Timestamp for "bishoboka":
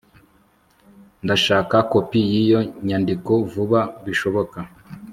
4.05-4.59